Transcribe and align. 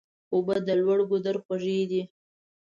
اوبه 0.33 0.55
د 0.67 0.69
لوړ 0.81 0.99
ګودر 1.09 1.35
خوږې 1.43 1.79
دي. 1.89 2.01